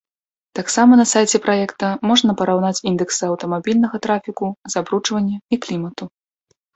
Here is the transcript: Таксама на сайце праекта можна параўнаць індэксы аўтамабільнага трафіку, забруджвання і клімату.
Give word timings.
Таксама 0.59 0.91
на 0.99 1.03
сайце 1.09 1.39
праекта 1.45 1.89
можна 2.11 2.31
параўнаць 2.39 2.83
індэксы 2.91 3.21
аўтамабільнага 3.27 3.95
трафіку, 4.07 4.49
забруджвання 4.77 5.37
і 5.39 5.55
клімату. 5.67 6.03